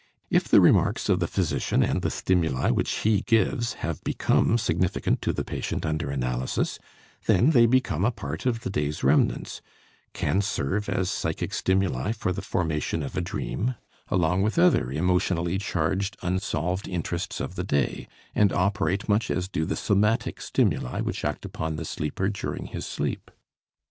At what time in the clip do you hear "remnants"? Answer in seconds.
9.03-9.61